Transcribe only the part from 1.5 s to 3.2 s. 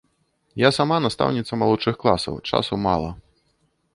малодшых класаў, часу мала.